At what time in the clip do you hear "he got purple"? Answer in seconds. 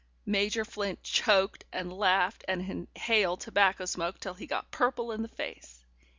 4.33-5.11